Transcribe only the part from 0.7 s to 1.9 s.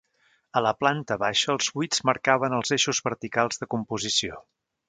planta baixa els